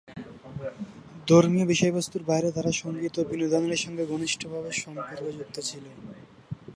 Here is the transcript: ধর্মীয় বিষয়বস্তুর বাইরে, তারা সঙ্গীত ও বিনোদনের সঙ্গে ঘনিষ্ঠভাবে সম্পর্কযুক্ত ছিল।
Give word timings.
ধর্মীয় 1.27 1.65
বিষয়বস্তুর 1.65 2.23
বাইরে, 2.23 2.49
তারা 2.51 2.71
সঙ্গীত 2.81 3.15
ও 3.19 3.23
বিনোদনের 3.29 3.81
সঙ্গে 3.85 4.03
ঘনিষ্ঠভাবে 4.05 4.69
সম্পর্কযুক্ত 4.83 5.55
ছিল। 5.59 5.85